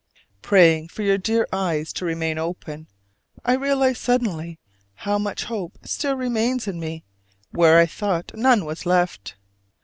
Praying 0.41 0.87
for 0.87 1.03
your 1.03 1.19
dear 1.19 1.47
eyes 1.53 1.93
to 1.93 2.05
remain 2.05 2.39
open, 2.39 2.87
I 3.45 3.53
realize 3.53 3.99
suddenly 3.99 4.57
how 4.95 5.19
much 5.19 5.43
hope 5.43 5.77
still 5.83 6.15
remains 6.15 6.67
in 6.67 6.79
me, 6.79 7.03
where 7.51 7.77
I 7.77 7.85
thought 7.85 8.31
none 8.35 8.65
was 8.65 8.87
left. 8.87 9.35